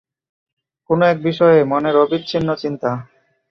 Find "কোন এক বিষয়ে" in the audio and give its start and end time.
0.89-1.59